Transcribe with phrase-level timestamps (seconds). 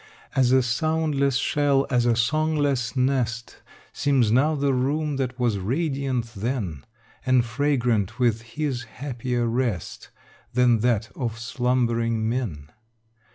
[0.35, 3.57] As a soundless shell, as a songless nest,
[3.93, 6.85] Seems now the room that was radiant then
[7.23, 10.09] And fragrant with his happier rest
[10.55, 12.71] Than that of slumbering men.